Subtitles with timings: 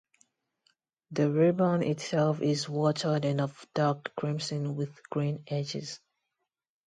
[1.11, 5.99] The ribbon itself is watered and of dark crimson with green edges.